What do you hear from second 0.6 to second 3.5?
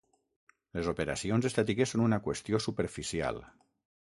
Les operacions estètiques són una qüestió superficial.